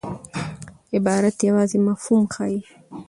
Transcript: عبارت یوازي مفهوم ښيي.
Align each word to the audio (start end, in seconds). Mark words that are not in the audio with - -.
عبارت 0.97 1.37
یوازي 1.49 1.77
مفهوم 1.87 2.23
ښيي. 2.33 2.59